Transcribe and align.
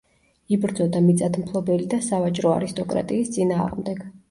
იბრძოდა 0.55 1.01
მიწათმფლობელი 1.07 1.87
და 1.93 2.01
სავაჭრო 2.07 2.55
არისტოკრატიის 2.57 3.33
წინააღმდეგ. 3.39 4.05